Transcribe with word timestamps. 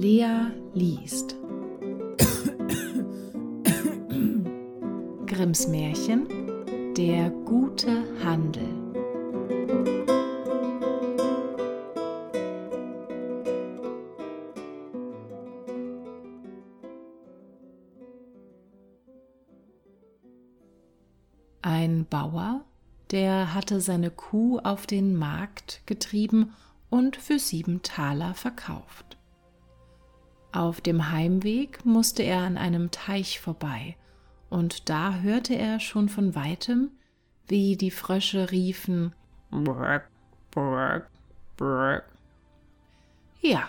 Lea 0.00 0.50
liest. 0.72 1.36
Grimms 5.26 5.68
Märchen 5.68 6.26
Der 6.96 7.28
gute 7.28 8.06
Handel. 8.24 8.66
Ein 21.60 22.06
Bauer, 22.06 22.64
der 23.10 23.52
hatte 23.52 23.82
seine 23.82 24.10
Kuh 24.10 24.60
auf 24.60 24.86
den 24.86 25.14
Markt 25.14 25.82
getrieben 25.84 26.54
und 26.88 27.16
für 27.16 27.38
sieben 27.38 27.82
Taler 27.82 28.32
verkauft. 28.32 29.09
Auf 30.52 30.80
dem 30.80 31.10
Heimweg 31.10 31.84
musste 31.84 32.22
er 32.22 32.40
an 32.40 32.56
einem 32.58 32.90
Teich 32.90 33.40
vorbei, 33.40 33.96
und 34.48 34.88
da 34.88 35.14
hörte 35.20 35.54
er 35.54 35.78
schon 35.78 36.08
von 36.08 36.34
weitem, 36.34 36.90
wie 37.46 37.76
die 37.76 37.90
Frösche 37.90 38.50
riefen 38.50 39.14
Brrk, 39.50 40.08
brrk, 40.50 41.08
brrk. 41.56 42.04
Ja, 43.40 43.68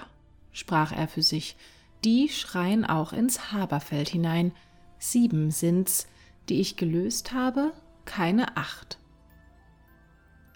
sprach 0.51 0.91
er 0.91 1.07
für 1.07 1.21
sich, 1.21 1.55
die 2.03 2.29
schreien 2.29 2.85
auch 2.85 3.13
ins 3.13 3.51
Haberfeld 3.51 4.09
hinein. 4.09 4.51
Sieben 4.97 5.51
sind's, 5.51 6.07
die 6.49 6.61
ich 6.61 6.77
gelöst 6.77 7.31
habe, 7.31 7.73
keine 8.05 8.57
acht. 8.57 8.99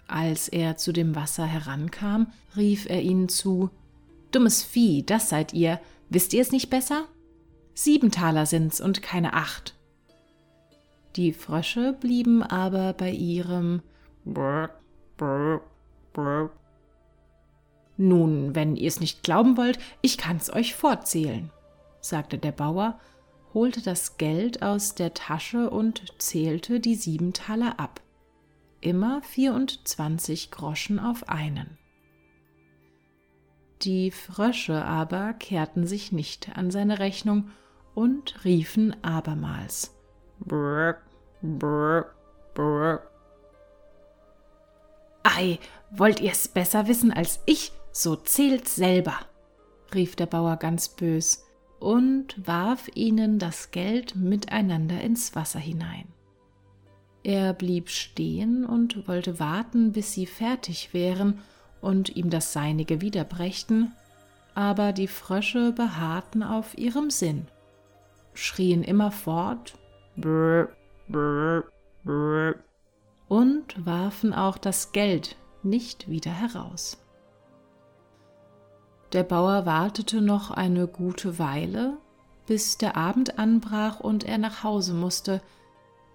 Als 0.08 0.48
er 0.48 0.76
zu 0.76 0.92
dem 0.92 1.14
Wasser 1.16 1.46
herankam, 1.46 2.32
rief 2.56 2.86
er 2.88 3.02
ihnen 3.02 3.28
zu 3.28 3.70
Dummes 4.30 4.62
Vieh, 4.62 5.04
das 5.04 5.28
seid 5.28 5.52
ihr, 5.52 5.80
wisst 6.08 6.32
ihr 6.32 6.42
es 6.42 6.52
nicht 6.52 6.70
besser? 6.70 7.06
Sieben 7.74 8.10
Taler 8.10 8.46
sind's 8.46 8.80
und 8.80 9.02
keine 9.02 9.34
acht. 9.34 9.74
Die 11.16 11.32
Frösche 11.32 11.92
blieben 11.92 12.42
aber 12.42 12.92
bei 12.92 13.10
ihrem. 13.10 13.82
Nun, 17.96 18.54
wenn 18.54 18.76
ihr's 18.76 19.00
nicht 19.00 19.22
glauben 19.22 19.56
wollt, 19.56 19.78
ich 20.02 20.18
kann's 20.18 20.52
euch 20.52 20.74
vorzählen, 20.74 21.50
sagte 22.00 22.38
der 22.38 22.52
Bauer, 22.52 22.98
holte 23.54 23.80
das 23.80 24.18
Geld 24.18 24.62
aus 24.62 24.94
der 24.94 25.14
Tasche 25.14 25.70
und 25.70 26.02
zählte 26.18 26.80
die 26.80 26.94
sieben 26.94 27.32
Taler 27.32 27.80
ab 27.80 28.00
immer 28.80 29.22
vierundzwanzig 29.22 30.50
Groschen 30.50 30.98
auf 30.98 31.28
einen. 31.28 31.78
Die 33.82 34.10
Frösche 34.10 34.84
aber 34.84 35.34
kehrten 35.34 35.86
sich 35.86 36.12
nicht 36.12 36.56
an 36.56 36.70
seine 36.70 36.98
Rechnung 36.98 37.50
und 37.94 38.44
riefen 38.44 38.96
abermals 39.02 39.94
Brrr, 40.40 40.96
brrr, 41.42 42.06
brrr. 42.54 43.02
Ei, 45.22 45.58
wollt 45.90 46.20
ihr's 46.20 46.48
besser 46.48 46.86
wissen 46.88 47.12
als 47.12 47.40
ich, 47.46 47.72
so 47.92 48.16
zählt's 48.16 48.76
selber, 48.76 49.18
rief 49.94 50.16
der 50.16 50.26
Bauer 50.26 50.56
ganz 50.56 50.88
bös 50.88 51.44
und 51.80 52.46
warf 52.46 52.88
ihnen 52.94 53.38
das 53.38 53.70
Geld 53.70 54.14
miteinander 54.16 55.00
ins 55.00 55.34
Wasser 55.34 55.58
hinein. 55.58 56.06
Er 57.22 57.52
blieb 57.54 57.90
stehen 57.90 58.64
und 58.64 59.08
wollte 59.08 59.40
warten, 59.40 59.92
bis 59.92 60.12
sie 60.12 60.26
fertig 60.26 60.94
wären 60.94 61.40
und 61.80 62.16
ihm 62.16 62.30
das 62.30 62.52
Seinige 62.52 63.00
wiederbrächten, 63.00 63.92
aber 64.54 64.92
die 64.92 65.08
Frösche 65.08 65.72
beharrten 65.72 66.42
auf 66.42 66.76
ihrem 66.78 67.10
Sinn, 67.10 67.46
schrien 68.34 68.82
immerfort 68.82 69.74
brr, 70.16 70.68
brr, 71.08 71.64
brr, 72.04 72.54
und 73.28 73.84
warfen 73.84 74.32
auch 74.32 74.58
das 74.58 74.92
Geld 74.92 75.36
nicht 75.62 76.08
wieder 76.08 76.30
heraus. 76.30 76.98
Der 79.12 79.22
Bauer 79.22 79.66
wartete 79.66 80.20
noch 80.20 80.50
eine 80.50 80.86
gute 80.86 81.38
Weile, 81.38 81.98
bis 82.46 82.78
der 82.78 82.96
Abend 82.96 83.38
anbrach 83.38 84.00
und 84.00 84.24
er 84.24 84.38
nach 84.38 84.62
Hause 84.62 84.94
musste, 84.94 85.40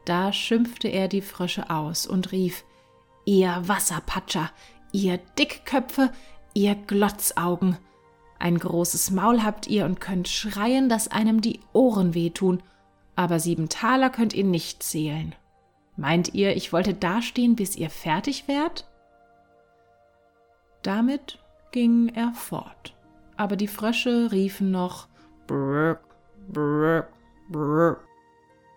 da 0.05 0.33
schimpfte 0.33 0.87
er 0.87 1.07
die 1.07 1.21
Frösche 1.21 1.69
aus 1.69 2.07
und 2.07 2.31
rief 2.31 2.63
Ihr 3.25 3.61
Wasserpatscher, 3.65 4.49
ihr 4.91 5.19
Dickköpfe, 5.37 6.11
ihr 6.53 6.75
Glotzaugen. 6.75 7.77
Ein 8.39 8.57
großes 8.57 9.11
Maul 9.11 9.43
habt 9.43 9.67
ihr 9.67 9.85
und 9.85 10.01
könnt 10.01 10.27
schreien, 10.27 10.89
dass 10.89 11.07
einem 11.07 11.41
die 11.41 11.59
Ohren 11.73 12.13
wehtun, 12.13 12.63
aber 13.15 13.39
sieben 13.39 13.69
Taler 13.69 14.09
könnt 14.09 14.33
ihr 14.33 14.43
nicht 14.43 14.83
zählen. 14.83 15.35
Meint 15.95 16.33
ihr, 16.33 16.55
ich 16.55 16.73
wollte 16.73 16.93
dastehen, 16.93 17.55
bis 17.55 17.75
ihr 17.75 17.89
fertig 17.89 18.47
wärt? 18.47 18.87
Damit 20.81 21.37
ging 21.71 22.09
er 22.09 22.33
fort, 22.33 22.95
aber 23.37 23.55
die 23.55 23.67
Frösche 23.67 24.31
riefen 24.31 24.71
noch 24.71 25.07
Brrr, 25.45 25.99
brrr, 26.47 27.07
brrr 27.49 27.97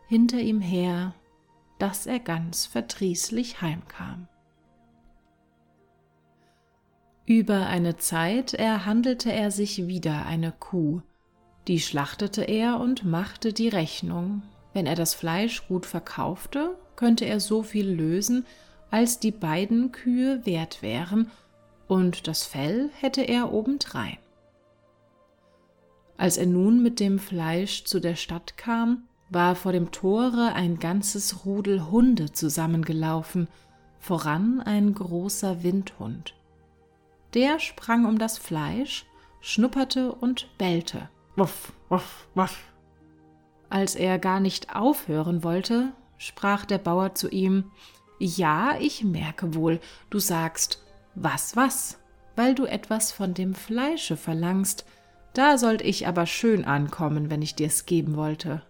hinter 0.07 0.39
ihm 0.39 0.61
her, 0.61 1.15
dass 1.79 2.07
er 2.07 2.21
ganz 2.21 2.67
verdrießlich 2.67 3.61
heimkam. 3.61 4.29
Über 7.27 7.67
eine 7.67 7.97
Zeit 7.97 8.53
erhandelte 8.53 9.33
er 9.33 9.51
sich 9.51 9.87
wieder 9.87 10.27
eine 10.27 10.53
Kuh, 10.53 11.01
die 11.69 11.81
schlachtete 11.81 12.43
er 12.43 12.79
und 12.81 13.05
machte 13.05 13.55
die 13.55 13.69
Rechnung. 13.69 14.43
Wenn 14.75 14.87
er 14.87 14.95
das 14.95 15.15
Fleisch 15.15 15.67
gut 15.67 15.87
verkaufte, 15.87 16.77
könnte 16.97 17.25
er 17.25 17.41
so 17.41 17.63
viel 17.63 17.89
lösen, 17.89 18.45
als 18.91 19.21
die 19.21 19.31
beiden 19.31 19.91
Kühe 19.91 20.45
wert 20.45 20.83
wären, 20.83 21.31
und 21.89 22.29
das 22.29 22.45
Fell 22.45 22.91
hätte 23.01 23.23
er 23.23 23.53
obendrein. 23.53 24.19
Als 26.19 26.37
er 26.37 26.47
nun 26.47 26.83
mit 26.83 27.01
dem 27.01 27.19
Fleisch 27.19 27.84
zu 27.84 28.01
der 28.01 28.17
Stadt 28.17 28.57
kam, 28.59 29.05
war 29.31 29.55
vor 29.55 29.73
dem 29.73 29.91
Tore 29.91 30.53
ein 30.55 30.79
ganzes 30.79 31.47
Rudel 31.47 31.91
Hunde 31.91 32.33
zusammengelaufen, 32.33 33.49
voran 33.99 34.61
ein 34.61 34.95
großer 34.95 35.63
Windhund. 35.63 36.34
Der 37.34 37.59
sprang 37.59 38.05
um 38.05 38.19
das 38.19 38.39
Fleisch, 38.39 39.06
schnupperte 39.41 40.12
und 40.12 40.49
bellte. 40.56 41.09
Wuff, 41.37 41.72
wuff, 41.89 42.28
wuff. 42.34 42.72
Als 43.69 43.97
er 43.97 44.19
gar 44.19 44.39
nicht 44.39 44.75
aufhören 44.75 45.43
wollte, 45.43 45.93
sprach 46.17 46.65
der 46.65 46.78
Bauer 46.78 47.15
zu 47.15 47.28
ihm 47.28 47.72
Ja, 48.21 48.77
ich 48.78 49.03
merke 49.03 49.55
wohl, 49.55 49.81
du 50.11 50.21
sagst 50.21 50.84
Was, 51.17 51.56
was, 51.56 51.99
weil 52.37 52.55
du 52.55 52.67
etwas 52.67 53.11
von 53.11 53.34
dem 53.34 53.55
Fleische 53.55 54.16
verlangst, 54.16 54.84
da 55.33 55.59
sollt 55.59 55.83
ich 55.83 56.06
aber 56.06 56.27
schön 56.27 56.65
ankommen, 56.65 57.31
wenn 57.31 57.43
ich 57.43 57.56
dir's 57.56 57.87
geben 57.87 58.16
wollte. 58.16 58.62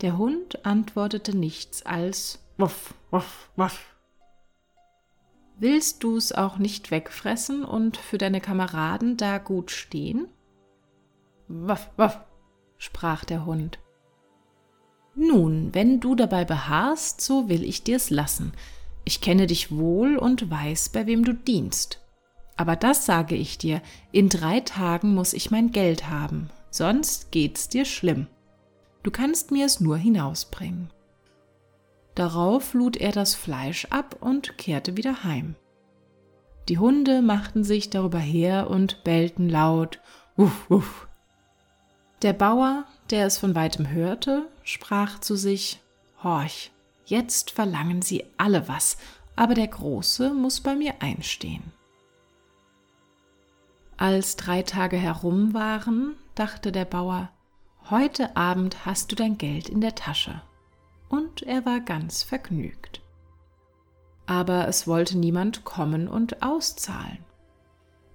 Der 0.00 0.16
Hund 0.16 0.64
antwortete 0.64 1.36
nichts 1.36 1.84
als 1.84 2.42
Wuff, 2.56 2.94
wuff, 3.10 3.50
wuff. 3.56 3.94
Willst 5.62 6.02
du's 6.02 6.32
auch 6.32 6.58
nicht 6.58 6.90
wegfressen 6.90 7.64
und 7.64 7.96
für 7.96 8.18
deine 8.18 8.40
Kameraden 8.40 9.16
da 9.16 9.38
gut 9.38 9.70
stehen? 9.70 10.26
Wuff, 11.46 11.88
wuff, 11.96 12.18
sprach 12.78 13.24
der 13.24 13.46
Hund. 13.46 13.78
Nun, 15.14 15.72
wenn 15.72 16.00
du 16.00 16.16
dabei 16.16 16.44
beharrst, 16.44 17.20
so 17.20 17.48
will 17.48 17.62
ich 17.62 17.84
dir's 17.84 18.10
lassen. 18.10 18.54
Ich 19.04 19.20
kenne 19.20 19.46
dich 19.46 19.70
wohl 19.70 20.16
und 20.16 20.50
weiß, 20.50 20.88
bei 20.88 21.06
wem 21.06 21.24
du 21.24 21.32
dienst. 21.32 22.00
Aber 22.56 22.74
das 22.74 23.06
sage 23.06 23.36
ich 23.36 23.56
dir, 23.56 23.82
in 24.10 24.28
drei 24.28 24.58
Tagen 24.58 25.14
muss 25.14 25.32
ich 25.32 25.52
mein 25.52 25.70
Geld 25.70 26.10
haben, 26.10 26.50
sonst 26.70 27.30
geht's 27.30 27.68
dir 27.68 27.84
schlimm. 27.84 28.26
Du 29.04 29.12
kannst 29.12 29.52
mir 29.52 29.66
es 29.66 29.78
nur 29.78 29.96
hinausbringen. 29.96 30.90
Darauf 32.14 32.74
lud 32.74 32.96
er 32.96 33.12
das 33.12 33.34
Fleisch 33.34 33.86
ab 33.86 34.16
und 34.20 34.58
kehrte 34.58 34.96
wieder 34.96 35.24
heim. 35.24 35.54
Die 36.68 36.78
Hunde 36.78 37.22
machten 37.22 37.64
sich 37.64 37.90
darüber 37.90 38.18
her 38.18 38.70
und 38.70 39.02
bellten 39.04 39.48
laut 39.48 40.00
Wuff, 40.36 40.70
wuff. 40.70 41.08
Der 42.22 42.32
Bauer, 42.32 42.84
der 43.10 43.26
es 43.26 43.36
von 43.36 43.54
weitem 43.54 43.88
hörte, 43.90 44.48
sprach 44.62 45.18
zu 45.18 45.36
sich 45.36 45.80
Horch, 46.22 46.70
jetzt 47.04 47.50
verlangen 47.50 48.00
sie 48.00 48.24
alle 48.36 48.68
was, 48.68 48.96
aber 49.34 49.54
der 49.54 49.66
Große 49.66 50.32
muss 50.32 50.60
bei 50.60 50.76
mir 50.76 50.94
einstehen. 51.00 51.72
Als 53.96 54.36
drei 54.36 54.62
Tage 54.62 54.96
herum 54.96 55.52
waren, 55.52 56.16
dachte 56.34 56.72
der 56.72 56.84
Bauer, 56.84 57.30
heute 57.90 58.36
Abend 58.36 58.86
hast 58.86 59.10
du 59.10 59.16
dein 59.16 59.36
Geld 59.36 59.68
in 59.68 59.80
der 59.80 59.94
Tasche. 59.94 60.42
Und 61.12 61.42
er 61.42 61.66
war 61.66 61.80
ganz 61.80 62.22
vergnügt. 62.22 63.02
Aber 64.24 64.66
es 64.66 64.86
wollte 64.86 65.18
niemand 65.18 65.62
kommen 65.62 66.08
und 66.08 66.42
auszahlen. 66.42 67.18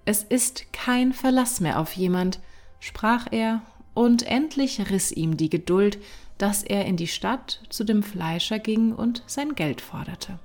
Es 0.04 0.24
ist 0.24 0.72
kein 0.72 1.12
Verlass 1.12 1.60
mehr 1.60 1.78
auf 1.78 1.92
jemand, 1.92 2.40
sprach 2.80 3.28
er, 3.30 3.62
und 3.94 4.24
endlich 4.24 4.90
riss 4.90 5.12
ihm 5.12 5.36
die 5.36 5.48
Geduld, 5.48 5.98
dass 6.38 6.64
er 6.64 6.86
in 6.86 6.96
die 6.96 7.06
Stadt 7.06 7.62
zu 7.68 7.84
dem 7.84 8.02
Fleischer 8.02 8.58
ging 8.58 8.92
und 8.92 9.22
sein 9.28 9.54
Geld 9.54 9.80
forderte. 9.80 10.40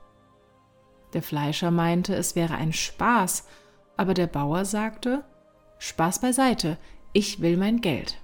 Der 1.13 1.23
Fleischer 1.23 1.71
meinte, 1.71 2.13
es 2.13 2.35
wäre 2.35 2.53
ein 2.53 2.73
Spaß, 2.73 3.47
aber 3.97 4.13
der 4.13 4.27
Bauer 4.27 4.65
sagte, 4.65 5.23
Spaß 5.79 6.21
beiseite, 6.21 6.77
ich 7.13 7.41
will 7.41 7.57
mein 7.57 7.81
Geld. 7.81 8.22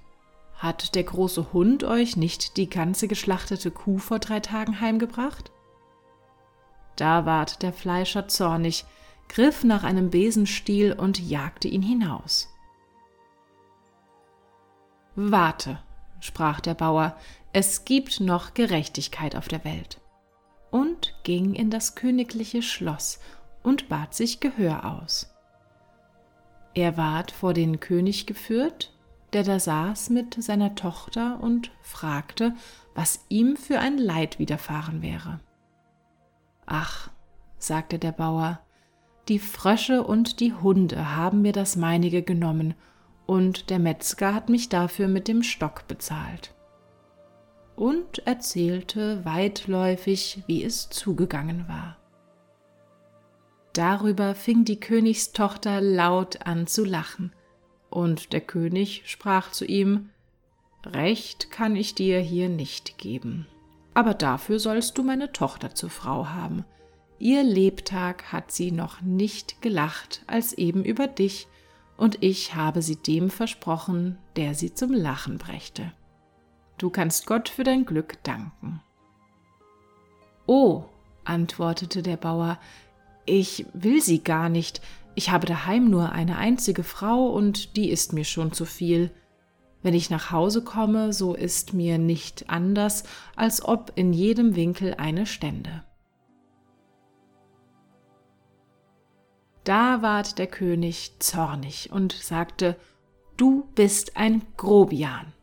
Hat 0.60 0.94
der 0.94 1.04
große 1.04 1.54
Hund 1.54 1.84
euch 1.84 2.18
nicht 2.18 2.58
die 2.58 2.68
ganze 2.68 3.08
geschlachtete 3.08 3.70
Kuh 3.70 3.96
vor 3.96 4.18
drei 4.18 4.40
Tagen 4.40 4.82
heimgebracht? 4.82 5.50
Da 6.96 7.24
ward 7.24 7.62
der 7.62 7.72
Fleischer 7.72 8.28
zornig, 8.28 8.84
griff 9.28 9.64
nach 9.64 9.84
einem 9.84 10.10
Besenstiel 10.10 10.92
und 10.92 11.18
jagte 11.18 11.66
ihn 11.66 11.80
hinaus. 11.80 12.50
Warte, 15.16 15.82
sprach 16.20 16.60
der 16.60 16.74
Bauer, 16.74 17.16
es 17.54 17.86
gibt 17.86 18.20
noch 18.20 18.52
Gerechtigkeit 18.52 19.36
auf 19.36 19.48
der 19.48 19.64
Welt, 19.64 19.98
und 20.70 21.14
ging 21.22 21.54
in 21.54 21.70
das 21.70 21.94
königliche 21.94 22.60
Schloss 22.60 23.18
und 23.62 23.88
bat 23.88 24.14
sich 24.14 24.40
Gehör 24.40 24.84
aus. 24.84 25.34
Er 26.74 26.98
ward 26.98 27.30
vor 27.30 27.54
den 27.54 27.80
König 27.80 28.26
geführt, 28.26 28.92
der 29.32 29.44
da 29.44 29.58
saß 29.58 30.10
mit 30.10 30.42
seiner 30.42 30.74
Tochter 30.74 31.40
und 31.40 31.70
fragte, 31.82 32.54
was 32.94 33.24
ihm 33.28 33.56
für 33.56 33.78
ein 33.78 33.98
Leid 33.98 34.38
widerfahren 34.38 35.02
wäre. 35.02 35.40
Ach, 36.66 37.10
sagte 37.58 37.98
der 37.98 38.12
Bauer, 38.12 38.60
die 39.28 39.38
Frösche 39.38 40.02
und 40.02 40.40
die 40.40 40.52
Hunde 40.52 41.16
haben 41.16 41.42
mir 41.42 41.52
das 41.52 41.76
meinige 41.76 42.22
genommen, 42.22 42.74
und 43.26 43.70
der 43.70 43.78
Metzger 43.78 44.34
hat 44.34 44.48
mich 44.48 44.68
dafür 44.68 45.06
mit 45.06 45.28
dem 45.28 45.44
Stock 45.44 45.86
bezahlt. 45.86 46.52
Und 47.76 48.26
erzählte 48.26 49.24
weitläufig, 49.24 50.42
wie 50.48 50.64
es 50.64 50.88
zugegangen 50.90 51.68
war. 51.68 51.96
Darüber 53.72 54.34
fing 54.34 54.64
die 54.64 54.80
Königstochter 54.80 55.80
laut 55.80 56.44
an 56.44 56.66
zu 56.66 56.84
lachen, 56.84 57.32
und 57.90 58.32
der 58.32 58.40
König 58.40 59.02
sprach 59.06 59.50
zu 59.52 59.64
ihm 59.64 60.10
Recht 60.86 61.50
kann 61.50 61.76
ich 61.76 61.94
dir 61.94 62.20
hier 62.20 62.48
nicht 62.48 62.96
geben, 62.96 63.46
aber 63.92 64.14
dafür 64.14 64.58
sollst 64.58 64.96
du 64.96 65.02
meine 65.02 65.32
Tochter 65.32 65.74
zur 65.74 65.90
Frau 65.90 66.28
haben. 66.28 66.64
Ihr 67.18 67.42
Lebtag 67.42 68.32
hat 68.32 68.50
sie 68.50 68.72
noch 68.72 69.02
nicht 69.02 69.60
gelacht 69.60 70.22
als 70.26 70.54
eben 70.54 70.84
über 70.84 71.06
dich, 71.06 71.48
und 71.98 72.22
ich 72.22 72.54
habe 72.54 72.80
sie 72.80 72.96
dem 72.96 73.28
versprochen, 73.28 74.16
der 74.36 74.54
sie 74.54 74.72
zum 74.72 74.90
Lachen 74.90 75.36
brächte. 75.36 75.92
Du 76.78 76.88
kannst 76.88 77.26
Gott 77.26 77.50
für 77.50 77.62
dein 77.62 77.84
Glück 77.84 78.16
danken. 78.22 78.80
Oh, 80.46 80.84
antwortete 81.24 82.02
der 82.02 82.16
Bauer, 82.16 82.58
ich 83.26 83.66
will 83.74 84.00
sie 84.00 84.24
gar 84.24 84.48
nicht, 84.48 84.80
ich 85.20 85.28
habe 85.28 85.46
daheim 85.46 85.90
nur 85.90 86.12
eine 86.12 86.38
einzige 86.38 86.82
Frau 86.82 87.26
und 87.26 87.76
die 87.76 87.90
ist 87.90 88.14
mir 88.14 88.24
schon 88.24 88.54
zu 88.54 88.64
viel. 88.64 89.10
Wenn 89.82 89.92
ich 89.92 90.08
nach 90.08 90.30
Hause 90.30 90.64
komme, 90.64 91.12
so 91.12 91.34
ist 91.34 91.74
mir 91.74 91.98
nicht 91.98 92.48
anders, 92.48 93.04
als 93.36 93.62
ob 93.62 93.92
in 93.96 94.14
jedem 94.14 94.56
Winkel 94.56 94.94
eine 94.96 95.26
stände. 95.26 95.84
Da 99.64 100.00
ward 100.00 100.38
der 100.38 100.46
König 100.46 101.16
zornig 101.18 101.90
und 101.92 102.14
sagte, 102.14 102.76
Du 103.36 103.68
bist 103.74 104.16
ein 104.16 104.40
Grobian. 104.56 105.34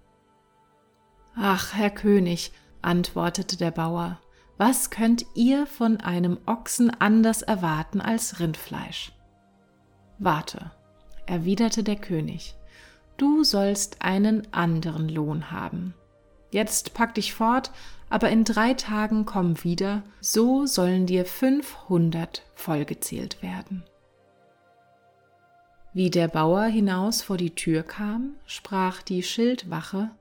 Ach, 1.36 1.76
Herr 1.76 1.92
König, 1.92 2.52
antwortete 2.82 3.58
der 3.58 3.70
Bauer, 3.70 4.20
was 4.58 4.90
könnt 4.90 5.24
ihr 5.36 5.68
von 5.68 5.98
einem 5.98 6.40
Ochsen 6.48 6.90
anders 6.90 7.44
erwarten 7.44 8.02
als 8.02 8.40
Rindfleisch? 8.40 9.12
Warte, 10.19 10.72
erwiderte 11.25 11.84
der 11.84 11.96
König, 11.96 12.56
du 13.18 13.44
sollst 13.44 14.02
einen 14.02 14.52
anderen 14.54 15.10
Lohn 15.10 15.52
haben. 15.52 15.94
Jetzt 16.52 16.94
pack 16.94 17.16
dich 17.16 17.34
fort, 17.34 17.72
aber 18.10 18.30
in 18.30 18.44
drei 18.44 18.74
Tagen 18.74 19.25
komm 19.25 19.64
wieder, 19.64 20.04
so 20.22 20.66
sollen 20.66 21.06
dir 21.06 21.25
fünfhundert 21.25 22.44
vollgezählt 22.56 23.42
werden. 23.44 23.84
Wie 25.94 26.10
der 26.10 26.28
Bauer 26.28 26.66
hinaus 26.66 27.22
vor 27.22 27.38
die 27.38 27.56
Tür 27.56 27.84
kam, 27.84 28.36
sprach 28.46 29.02
die 29.02 29.24
Schildwache 29.24 30.12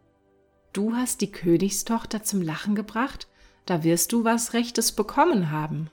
Du 0.72 0.94
hast 0.94 1.22
die 1.22 1.32
Königstochter 1.32 2.22
zum 2.22 2.42
Lachen 2.42 2.74
gebracht, 2.74 3.28
da 3.64 3.82
wirst 3.82 4.12
du 4.12 4.24
was 4.24 4.52
Rechtes 4.52 4.92
bekommen 4.92 5.50
haben. 5.50 5.90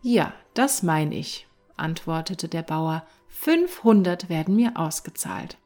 Ja, 0.00 0.32
das 0.54 0.82
mein 0.82 1.12
ich, 1.12 1.46
antwortete 1.80 2.48
der 2.48 2.62
Bauer, 2.62 3.04
fünfhundert 3.28 4.28
werden 4.28 4.56
mir 4.56 4.76
ausgezahlt. 4.76 5.58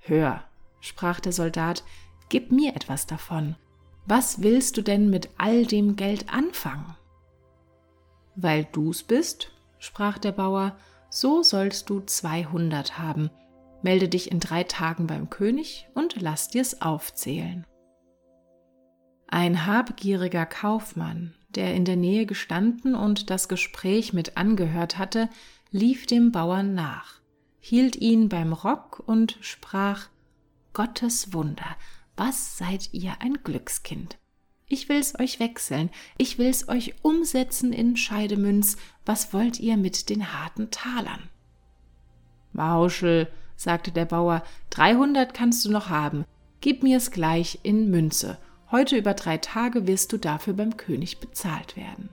Hör, 0.00 0.44
sprach 0.80 1.20
der 1.20 1.32
Soldat, 1.32 1.84
gib 2.28 2.52
mir 2.52 2.76
etwas 2.76 3.06
davon. 3.06 3.56
Was 4.06 4.42
willst 4.42 4.76
du 4.76 4.82
denn 4.82 5.08
mit 5.08 5.30
all 5.38 5.64
dem 5.64 5.96
Geld 5.96 6.32
anfangen? 6.32 6.94
Weil 8.36 8.64
du's 8.64 9.02
bist, 9.02 9.52
sprach 9.78 10.18
der 10.18 10.32
Bauer, 10.32 10.76
so 11.08 11.42
sollst 11.42 11.88
du 11.88 12.00
zweihundert 12.00 12.98
haben. 12.98 13.30
Melde 13.82 14.08
dich 14.08 14.30
in 14.30 14.40
drei 14.40 14.64
Tagen 14.64 15.06
beim 15.06 15.30
König 15.30 15.88
und 15.94 16.20
lass 16.20 16.48
dir's 16.48 16.82
aufzählen. 16.82 17.66
Ein 19.28 19.66
habgieriger 19.66 20.46
Kaufmann, 20.46 21.34
der 21.56 21.74
in 21.74 21.84
der 21.84 21.96
Nähe 21.96 22.26
gestanden 22.26 22.94
und 22.94 23.30
das 23.30 23.48
Gespräch 23.48 24.12
mit 24.12 24.36
angehört 24.36 24.98
hatte, 24.98 25.28
lief 25.70 26.06
dem 26.06 26.32
Bauern 26.32 26.74
nach, 26.74 27.20
hielt 27.60 27.96
ihn 27.96 28.28
beim 28.28 28.52
Rock 28.52 29.02
und 29.06 29.38
sprach 29.40 30.08
Gottes 30.72 31.32
Wunder, 31.32 31.76
was 32.16 32.58
seid 32.58 32.90
ihr 32.92 33.14
ein 33.20 33.38
Glückskind. 33.42 34.18
Ich 34.66 34.88
will's 34.88 35.18
euch 35.18 35.40
wechseln, 35.40 35.90
ich 36.16 36.38
will's 36.38 36.68
euch 36.68 36.94
umsetzen 37.02 37.72
in 37.72 37.96
Scheidemünz, 37.96 38.76
was 39.04 39.32
wollt 39.32 39.60
ihr 39.60 39.76
mit 39.76 40.08
den 40.08 40.32
harten 40.32 40.70
Talern? 40.70 41.28
Mauschel, 42.52 43.28
sagte 43.56 43.92
der 43.92 44.04
Bauer, 44.04 44.42
dreihundert 44.70 45.34
kannst 45.34 45.64
du 45.64 45.70
noch 45.70 45.88
haben, 45.88 46.24
gib 46.60 46.82
mir's 46.82 47.10
gleich 47.10 47.60
in 47.62 47.90
Münze, 47.90 48.38
heute 48.74 48.96
über 48.96 49.14
drei 49.14 49.38
Tage 49.38 49.86
wirst 49.86 50.12
du 50.12 50.16
dafür 50.16 50.52
beim 50.52 50.76
König 50.76 51.20
bezahlt 51.20 51.76
werden. 51.76 52.08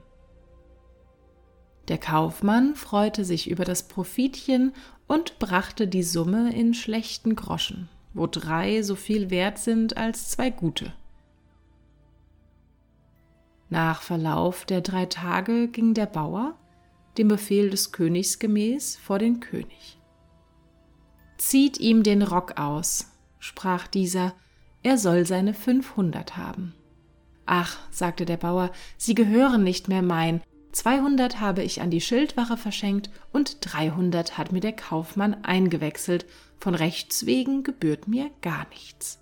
Der 1.88 1.98
Kaufmann 1.98 2.76
freute 2.76 3.24
sich 3.24 3.50
über 3.50 3.64
das 3.64 3.88
Profitchen 3.88 4.72
und 5.08 5.40
brachte 5.40 5.88
die 5.88 6.04
Summe 6.04 6.54
in 6.54 6.72
schlechten 6.72 7.34
Groschen, 7.34 7.88
wo 8.14 8.28
drei 8.28 8.82
so 8.82 8.94
viel 8.94 9.28
wert 9.28 9.58
sind 9.58 9.96
als 9.96 10.30
zwei 10.30 10.50
gute. 10.50 10.92
Nach 13.68 14.00
Verlauf 14.00 14.64
der 14.64 14.82
drei 14.82 15.06
Tage 15.06 15.66
ging 15.66 15.94
der 15.94 16.06
Bauer, 16.06 16.56
dem 17.18 17.26
Befehl 17.26 17.70
des 17.70 17.90
Königs 17.90 18.38
gemäß, 18.38 18.98
vor 18.98 19.18
den 19.18 19.40
König. 19.40 19.98
Zieht 21.38 21.80
ihm 21.80 22.04
den 22.04 22.22
Rock 22.22 22.60
aus, 22.60 23.10
sprach 23.40 23.88
dieser, 23.88 24.32
er 24.82 24.98
soll 24.98 25.26
seine 25.26 25.54
fünfhundert 25.54 26.36
haben. 26.36 26.74
Ach, 27.46 27.78
sagte 27.90 28.24
der 28.24 28.36
Bauer, 28.36 28.70
sie 28.96 29.14
gehören 29.14 29.64
nicht 29.64 29.88
mehr 29.88 30.02
mein, 30.02 30.42
zweihundert 30.72 31.40
habe 31.40 31.62
ich 31.62 31.80
an 31.80 31.90
die 31.90 32.00
Schildwache 32.00 32.56
verschenkt 32.56 33.10
und 33.32 33.58
dreihundert 33.60 34.38
hat 34.38 34.52
mir 34.52 34.60
der 34.60 34.72
Kaufmann 34.72 35.44
eingewechselt, 35.44 36.26
von 36.58 36.74
Rechts 36.74 37.26
wegen 37.26 37.62
gebührt 37.62 38.08
mir 38.08 38.30
gar 38.40 38.66
nichts. 38.70 39.18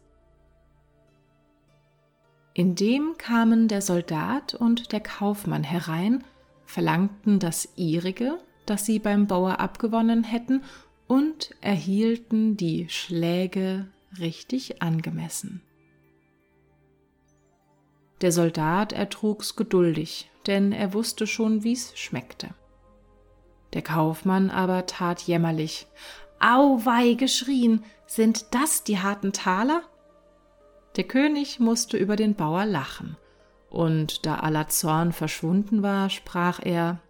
Indem 2.52 3.16
kamen 3.16 3.68
der 3.68 3.80
Soldat 3.80 4.54
und 4.54 4.92
der 4.92 5.00
Kaufmann 5.00 5.64
herein, 5.64 6.24
verlangten 6.64 7.38
das 7.38 7.68
ihrige, 7.76 8.38
das 8.66 8.84
sie 8.84 8.98
beim 8.98 9.26
Bauer 9.26 9.60
abgewonnen 9.60 10.24
hätten, 10.24 10.62
und 11.06 11.54
erhielten 11.60 12.56
die 12.56 12.88
Schläge 12.88 13.88
richtig 14.18 14.82
angemessen. 14.82 15.62
Der 18.20 18.32
Soldat 18.32 18.92
ertrug's 18.92 19.56
geduldig, 19.56 20.30
denn 20.46 20.72
er 20.72 20.92
wusste 20.92 21.26
schon, 21.26 21.64
wie's 21.64 21.96
schmeckte. 21.96 22.50
Der 23.72 23.82
Kaufmann 23.82 24.50
aber 24.50 24.86
tat 24.86 25.22
jämmerlich. 25.22 25.86
Auwei 26.40 27.14
geschrien, 27.14 27.84
sind 28.06 28.46
das 28.54 28.82
die 28.82 28.98
harten 28.98 29.32
Taler? 29.32 29.82
Der 30.96 31.04
König 31.04 31.60
musste 31.60 31.96
über 31.96 32.16
den 32.16 32.34
Bauer 32.34 32.66
lachen, 32.66 33.16
und 33.70 34.26
da 34.26 34.36
aller 34.36 34.68
Zorn 34.68 35.12
verschwunden 35.12 35.82
war, 35.82 36.10
sprach 36.10 36.60
er 36.62 37.00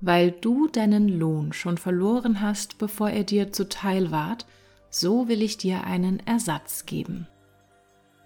Weil 0.00 0.30
du 0.30 0.68
deinen 0.68 1.08
Lohn 1.08 1.52
schon 1.52 1.76
verloren 1.76 2.40
hast, 2.40 2.78
bevor 2.78 3.10
er 3.10 3.24
dir 3.24 3.52
zuteil 3.52 4.10
ward, 4.10 4.46
so 5.00 5.28
will 5.28 5.42
ich 5.42 5.58
dir 5.58 5.84
einen 5.84 6.20
Ersatz 6.26 6.86
geben. 6.86 7.28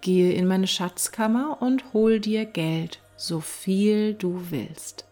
Gehe 0.02 0.32
in 0.32 0.46
meine 0.46 0.68
Schatzkammer 0.68 1.60
und 1.60 1.92
hol 1.92 2.20
dir 2.20 2.44
Geld, 2.44 3.00
so 3.16 3.40
viel 3.40 4.14
du 4.14 4.50
willst. 4.50 5.04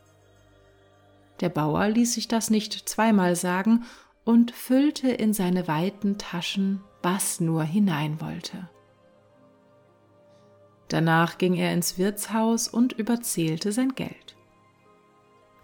Der 1.41 1.49
Bauer 1.49 1.89
ließ 1.89 2.15
sich 2.15 2.29
das 2.29 2.51
nicht 2.51 2.89
zweimal 2.89 3.35
sagen 3.35 3.85
und 4.25 4.53
füllte 4.53 5.11
in 5.11 5.33
seine 5.35 5.67
weiten 5.67 6.17
Taschen, 6.17 6.81
was 7.03 7.41
nur 7.41 7.65
hinein 7.65 8.21
wollte. 8.21 8.69
Danach 10.87 11.39
ging 11.39 11.55
er 11.55 11.73
ins 11.73 11.99
Wirtshaus 11.99 12.69
und 12.69 12.93
überzählte 12.93 13.73
sein 13.73 13.97
Geld. 13.97 14.37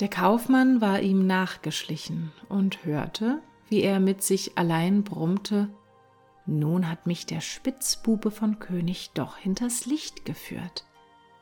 Der 0.00 0.08
Kaufmann 0.08 0.80
war 0.80 1.00
ihm 1.00 1.26
nachgeschlichen 1.28 2.32
und 2.48 2.84
hörte, 2.84 3.40
wie 3.68 3.82
er 3.82 4.00
mit 4.00 4.24
sich 4.24 4.58
allein 4.58 5.04
brummte, 5.04 5.68
nun 6.46 6.88
hat 6.88 7.06
mich 7.06 7.26
der 7.26 7.40
Spitzbube 7.40 8.30
von 8.30 8.58
König 8.58 9.10
doch 9.14 9.36
hinters 9.36 9.86
Licht 9.86 10.24
geführt. 10.24 10.84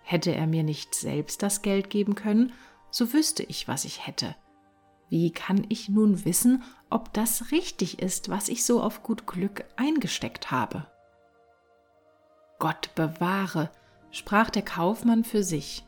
Hätte 0.02 0.34
er 0.34 0.46
mir 0.46 0.62
nicht 0.62 0.94
selbst 0.94 1.42
das 1.42 1.62
Geld 1.62 1.90
geben 1.90 2.14
können, 2.14 2.52
so 2.90 3.12
wüsste 3.12 3.42
ich, 3.42 3.68
was 3.68 3.84
ich 3.84 4.06
hätte. 4.06 4.34
Wie 5.08 5.30
kann 5.30 5.66
ich 5.68 5.88
nun 5.88 6.24
wissen, 6.24 6.62
ob 6.88 7.12
das 7.12 7.50
richtig 7.50 8.00
ist, 8.00 8.28
was 8.28 8.48
ich 8.48 8.64
so 8.64 8.82
auf 8.82 9.02
gut 9.02 9.26
Glück 9.26 9.64
eingesteckt 9.76 10.50
habe? 10.50 10.86
Gott 12.58 12.94
bewahre, 12.94 13.70
sprach 14.10 14.50
der 14.50 14.62
Kaufmann 14.62 15.24
für 15.24 15.42
sich. 15.42 15.84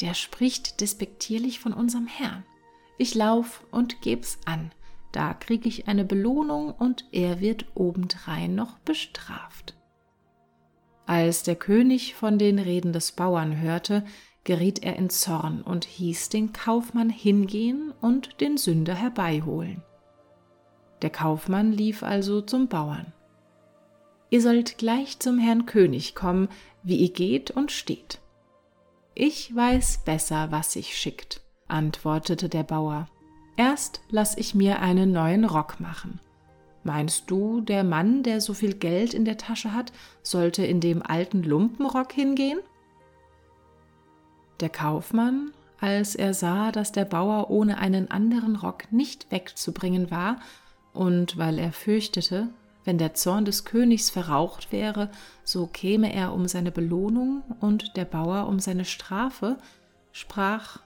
Der 0.00 0.14
spricht 0.14 0.80
despektierlich 0.80 1.60
von 1.60 1.72
unserem 1.72 2.06
Herrn. 2.06 2.44
Ich 2.98 3.14
lauf 3.14 3.64
und 3.70 4.02
geb's 4.02 4.38
an. 4.44 4.70
Da 5.12 5.34
krieg 5.34 5.66
ich 5.66 5.88
eine 5.88 6.04
Belohnung 6.04 6.72
und 6.72 7.04
er 7.12 7.40
wird 7.40 7.66
obendrein 7.74 8.54
noch 8.54 8.78
bestraft. 8.78 9.76
Als 11.06 11.42
der 11.42 11.56
König 11.56 12.14
von 12.14 12.38
den 12.38 12.58
Reden 12.58 12.92
des 12.92 13.12
Bauern 13.12 13.60
hörte, 13.60 14.04
geriet 14.44 14.82
er 14.84 14.96
in 14.96 15.10
Zorn 15.10 15.62
und 15.62 15.84
hieß 15.84 16.28
den 16.28 16.52
Kaufmann 16.52 17.10
hingehen 17.10 17.92
und 18.00 18.40
den 18.40 18.56
Sünder 18.56 18.94
herbeiholen. 18.94 19.82
Der 21.02 21.10
Kaufmann 21.10 21.72
lief 21.72 22.02
also 22.02 22.40
zum 22.42 22.68
Bauern. 22.68 23.12
Ihr 24.30 24.40
sollt 24.40 24.78
gleich 24.78 25.18
zum 25.18 25.38
Herrn 25.38 25.66
König 25.66 26.14
kommen, 26.14 26.48
wie 26.82 26.96
ihr 26.96 27.12
geht 27.12 27.50
und 27.50 27.72
steht. 27.72 28.20
Ich 29.14 29.54
weiß 29.54 30.04
besser, 30.04 30.52
was 30.52 30.72
sich 30.72 30.96
schickt, 30.96 31.42
antwortete 31.66 32.48
der 32.48 32.62
Bauer. 32.62 33.08
Erst 33.56 34.00
lass 34.10 34.36
ich 34.36 34.54
mir 34.54 34.80
einen 34.80 35.12
neuen 35.12 35.44
Rock 35.44 35.80
machen. 35.80 36.20
Meinst 36.82 37.30
du, 37.30 37.60
der 37.60 37.84
Mann, 37.84 38.22
der 38.22 38.40
so 38.40 38.54
viel 38.54 38.74
Geld 38.74 39.12
in 39.12 39.24
der 39.24 39.36
Tasche 39.36 39.74
hat, 39.74 39.92
sollte 40.22 40.64
in 40.64 40.80
dem 40.80 41.02
alten 41.02 41.42
Lumpenrock 41.42 42.12
hingehen? 42.12 42.58
Der 44.60 44.70
Kaufmann, 44.70 45.52
als 45.78 46.14
er 46.14 46.32
sah, 46.32 46.72
dass 46.72 46.92
der 46.92 47.04
Bauer 47.04 47.50
ohne 47.50 47.78
einen 47.78 48.10
anderen 48.10 48.56
Rock 48.56 48.90
nicht 48.92 49.30
wegzubringen 49.30 50.10
war, 50.10 50.38
und 50.92 51.38
weil 51.38 51.58
er 51.58 51.72
fürchtete, 51.72 52.48
wenn 52.84 52.98
der 52.98 53.14
Zorn 53.14 53.44
des 53.44 53.64
Königs 53.64 54.10
verraucht 54.10 54.72
wäre, 54.72 55.10
so 55.44 55.66
käme 55.66 56.12
er 56.12 56.32
um 56.32 56.48
seine 56.48 56.72
Belohnung 56.72 57.42
und 57.60 57.96
der 57.96 58.06
Bauer 58.06 58.48
um 58.48 58.58
seine 58.58 58.84
Strafe, 58.84 59.58
sprach 60.12 60.80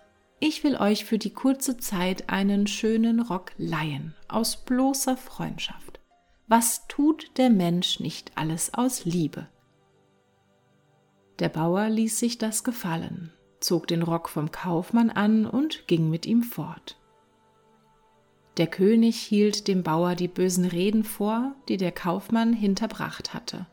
Ich 0.46 0.62
will 0.62 0.76
euch 0.76 1.06
für 1.06 1.16
die 1.16 1.32
kurze 1.32 1.78
Zeit 1.78 2.28
einen 2.28 2.66
schönen 2.66 3.20
Rock 3.20 3.52
leihen, 3.56 4.14
aus 4.28 4.58
bloßer 4.58 5.16
Freundschaft. 5.16 6.00
Was 6.48 6.86
tut 6.86 7.30
der 7.38 7.48
Mensch 7.48 7.98
nicht 7.98 8.32
alles 8.34 8.74
aus 8.74 9.06
Liebe? 9.06 9.48
Der 11.38 11.48
Bauer 11.48 11.88
ließ 11.88 12.18
sich 12.18 12.36
das 12.36 12.62
gefallen, 12.62 13.32
zog 13.58 13.86
den 13.86 14.02
Rock 14.02 14.28
vom 14.28 14.52
Kaufmann 14.52 15.08
an 15.08 15.46
und 15.46 15.88
ging 15.88 16.10
mit 16.10 16.26
ihm 16.26 16.42
fort. 16.42 17.00
Der 18.58 18.66
König 18.66 19.16
hielt 19.16 19.66
dem 19.66 19.82
Bauer 19.82 20.14
die 20.14 20.28
bösen 20.28 20.66
Reden 20.66 21.04
vor, 21.04 21.54
die 21.70 21.78
der 21.78 21.90
Kaufmann 21.90 22.52
hinterbracht 22.52 23.32
hatte. 23.32 23.64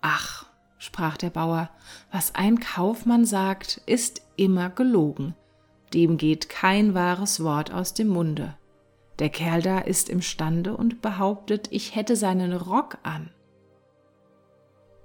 Ach, 0.00 0.46
sprach 0.78 1.18
der 1.18 1.28
Bauer, 1.28 1.68
was 2.10 2.34
ein 2.34 2.60
Kaufmann 2.60 3.26
sagt, 3.26 3.82
ist 3.84 4.22
immer 4.36 4.70
gelogen. 4.70 5.34
Dem 5.94 6.16
geht 6.16 6.48
kein 6.48 6.94
wahres 6.94 7.42
Wort 7.42 7.72
aus 7.72 7.94
dem 7.94 8.08
Munde. 8.08 8.56
Der 9.18 9.28
Kerl 9.28 9.62
da 9.62 9.78
ist 9.78 10.08
imstande 10.08 10.76
und 10.76 11.02
behauptet, 11.02 11.68
ich 11.70 11.94
hätte 11.94 12.16
seinen 12.16 12.52
Rock 12.52 12.98
an. 13.02 13.30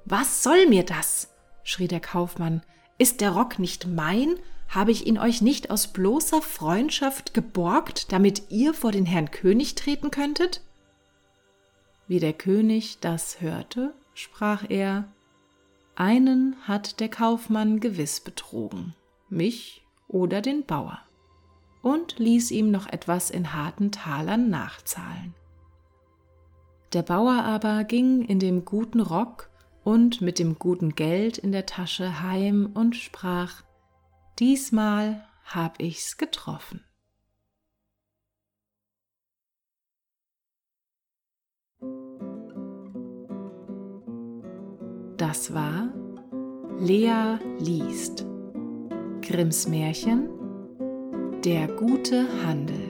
Was 0.06 0.44
soll 0.44 0.68
mir 0.68 0.84
das? 0.84 1.34
schrie 1.64 1.88
der 1.88 2.00
Kaufmann. 2.00 2.62
Ist 2.98 3.20
der 3.20 3.32
Rock 3.32 3.60
nicht 3.60 3.88
mein? 3.88 4.40
Habe 4.70 4.92
ich 4.92 5.06
ihn 5.06 5.18
euch 5.18 5.42
nicht 5.42 5.70
aus 5.70 5.88
bloßer 5.88 6.42
Freundschaft 6.42 7.34
geborgt, 7.34 8.12
damit 8.12 8.44
ihr 8.50 8.74
vor 8.74 8.92
den 8.92 9.06
Herrn 9.06 9.32
König 9.32 9.76
treten 9.76 10.12
könntet? 10.12 10.62
Wie 12.08 12.20
der 12.20 12.34
König 12.34 13.00
das 13.02 13.42
hörte, 13.42 13.94
sprach 14.14 14.64
er, 14.70 15.10
einen 15.96 16.56
hat 16.64 17.00
der 17.00 17.10
Kaufmann 17.10 17.80
gewiss 17.80 18.20
betrogen, 18.22 18.96
mich 19.30 19.84
oder 20.08 20.42
den 20.42 20.66
Bauer, 20.66 21.00
und 21.82 22.20
ließ 22.20 22.52
ihm 22.52 22.72
noch 22.72 22.88
etwas 22.88 23.30
in 23.30 23.54
harten 23.54 23.92
Talern 23.92 24.50
nachzahlen. 24.50 25.34
Der 26.94 27.04
Bauer 27.04 27.44
aber 27.44 27.84
ging 27.84 28.22
in 28.22 28.40
dem 28.40 28.64
guten 28.66 29.02
Rock 29.02 29.50
und 29.84 30.22
mit 30.22 30.40
dem 30.40 30.58
guten 30.58 30.96
Geld 30.96 31.38
in 31.38 31.52
der 31.52 31.66
Tasche 31.66 32.22
heim 32.22 32.72
und 32.74 32.96
sprach, 32.96 33.64
Diesmal 34.40 35.26
hab 35.44 35.80
ich's 35.82 36.18
getroffen. 36.18 36.84
Das 45.18 45.54
war 45.54 45.90
Lea 46.78 47.40
liest 47.58 48.26
Grimms 49.28 49.68
Märchen 49.68 50.30
Der 51.44 51.68
gute 51.68 52.26
Handel 52.46 52.87